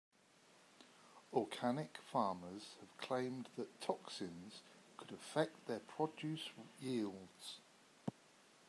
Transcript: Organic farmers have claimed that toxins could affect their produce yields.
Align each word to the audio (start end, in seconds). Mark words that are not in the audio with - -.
Organic 1.31 1.99
farmers 1.99 2.73
have 2.79 2.97
claimed 2.97 3.49
that 3.55 3.79
toxins 3.81 4.63
could 4.97 5.11
affect 5.11 5.67
their 5.67 5.81
produce 5.81 6.49
yields. 6.79 7.59